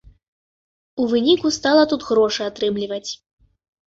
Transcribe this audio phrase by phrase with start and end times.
[1.03, 3.11] У выніку стала тут грошы атрымліваць.